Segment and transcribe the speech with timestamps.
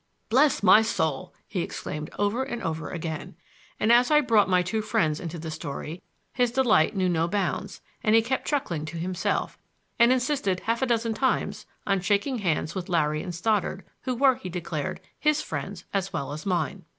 [0.29, 3.35] "Bless my soul!" he exclaimed over and over again.
[3.79, 6.01] And as I brought my two friends into the story
[6.33, 9.59] his delight knew no bounds, and he kept chuckling to himself;
[9.99, 14.37] and insisted half a dozen times on shaking hands with Larry and Stoddard, who were,
[14.37, 16.83] he declared, his friends as well as mine.